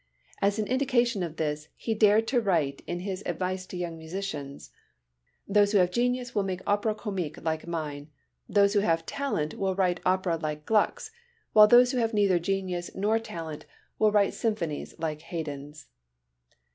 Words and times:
As 0.41 0.57
an 0.57 0.65
indication 0.65 1.21
of 1.21 1.35
this, 1.35 1.67
he 1.75 1.93
dared 1.93 2.25
to 2.29 2.41
write 2.41 2.81
in 2.87 3.01
his 3.01 3.21
advice 3.27 3.67
to 3.67 3.77
young 3.77 3.99
musicians: 3.99 4.71
"Those 5.47 5.73
who 5.73 5.77
have 5.77 5.91
genius 5.91 6.33
will 6.33 6.41
make 6.41 6.65
opéra 6.65 6.97
comique 6.97 7.43
like 7.45 7.67
mine; 7.67 8.09
those 8.49 8.73
who 8.73 8.79
have 8.79 9.05
talent 9.05 9.53
will 9.59 9.75
write 9.75 9.99
opera 10.03 10.37
like 10.37 10.65
Gluck's; 10.65 11.11
while 11.53 11.67
those 11.67 11.91
who 11.91 11.99
have 11.99 12.15
neither 12.15 12.39
genius 12.39 12.89
nor 12.95 13.19
talent, 13.19 13.67
will 13.99 14.11
write 14.11 14.33
symphonies 14.33 14.95
like 14.97 15.21
Haydn's." 15.21 15.85